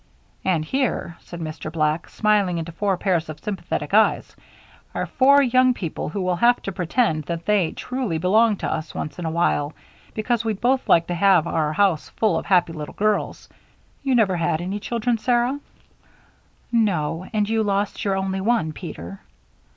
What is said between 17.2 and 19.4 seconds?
and you lost your only one, Peter."